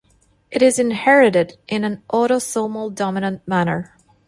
[0.49, 3.95] It is inherited in an autosomal dominant manner.